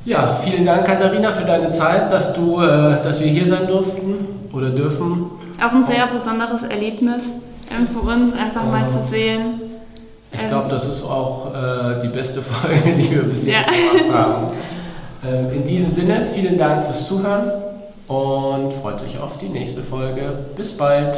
[0.04, 4.40] Ja, vielen Dank, Katharina, für deine Zeit, dass, du, äh, dass wir hier sein durften
[4.52, 5.30] oder dürfen.
[5.60, 7.22] Auch ein sehr besonderes Erlebnis
[7.70, 8.90] ähm, für uns, einfach mal Oh.
[8.98, 9.60] zu sehen.
[10.32, 13.72] Ich Ähm, glaube, das ist auch äh, die beste Folge, die wir bis jetzt Ja.
[14.02, 14.34] gemacht haben.
[15.26, 17.50] Ähm, in diesem Sinne, vielen Dank fürs Zuhören
[18.08, 20.22] und freut euch auf die nächste Folge.
[20.56, 21.16] Bis bald.